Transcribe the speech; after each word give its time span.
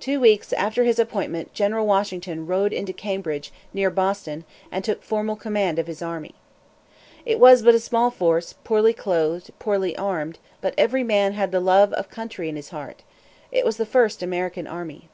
Two 0.00 0.18
weeks 0.18 0.52
after 0.54 0.82
his 0.82 0.98
appointment 0.98 1.54
General 1.54 1.86
Washington 1.86 2.48
rode 2.48 2.72
into 2.72 2.92
Cambridge, 2.92 3.52
near 3.72 3.90
Boston, 3.90 4.44
and 4.72 4.84
took 4.84 5.04
formal 5.04 5.36
command 5.36 5.78
of 5.78 5.86
his 5.86 6.02
army. 6.02 6.34
It 7.24 7.38
was 7.38 7.62
but 7.62 7.72
a 7.76 7.78
small 7.78 8.10
force, 8.10 8.56
poorly 8.64 8.92
clothed, 8.92 9.56
poorly 9.60 9.96
armed; 9.96 10.40
but 10.60 10.74
every 10.76 11.04
man 11.04 11.34
had 11.34 11.52
the 11.52 11.60
love 11.60 11.92
of 11.92 12.10
country 12.10 12.48
in 12.48 12.56
his 12.56 12.70
heart. 12.70 13.04
It 13.52 13.64
was 13.64 13.76
the 13.76 13.86
first 13.86 14.20
American 14.20 14.66
army. 14.66 15.08